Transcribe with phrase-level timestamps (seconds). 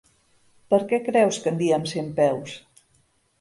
[0.73, 2.57] Per què creus que en diem centpeus?